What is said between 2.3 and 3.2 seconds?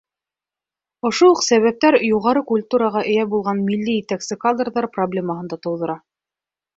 культураға